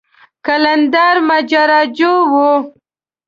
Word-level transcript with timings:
قلندر 0.45 1.15
ماجراجو 1.27 2.13
و. 2.31 2.35